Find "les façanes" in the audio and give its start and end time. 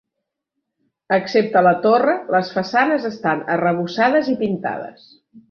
2.37-3.07